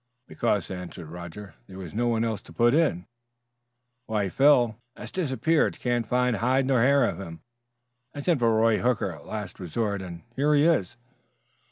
"Because," 0.27 0.71
answered 0.71 1.09
Roger, 1.11 1.53
"there 1.67 1.77
was 1.77 1.93
no 1.93 2.07
one 2.07 2.23
else 2.23 2.41
to 2.41 2.51
put 2.51 2.73
in." 2.73 3.05
"Why, 4.07 4.29
Phil" 4.29 4.75
"Has 4.97 5.11
disappeared; 5.11 5.79
can't 5.79 6.07
find 6.07 6.37
hide 6.37 6.65
nor 6.65 6.81
hair 6.81 7.05
of 7.05 7.19
him. 7.19 7.41
I 8.15 8.21
sent 8.21 8.39
for 8.39 8.51
Roy 8.51 8.79
Hooker 8.79 9.11
as 9.11 9.21
a 9.21 9.25
last 9.25 9.59
resort 9.59 10.01
and 10.01 10.23
here 10.35 10.55
he 10.55 10.65
is!" 10.65 10.97